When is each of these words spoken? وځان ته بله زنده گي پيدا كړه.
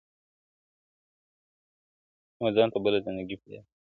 وځان 2.43 2.67
ته 2.73 2.77
بله 2.83 2.97
زنده 3.05 3.23
گي 3.29 3.35
پيدا 3.41 3.59
كړه. 3.63 3.69